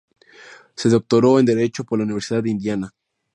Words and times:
Se 0.75 0.89
doctoró 0.89 1.39
en 1.39 1.45
derecho 1.45 1.83
por 1.83 1.99
la 1.99 2.05
Universidad 2.05 2.41
de 2.41 2.49
Indiana. 2.49 2.89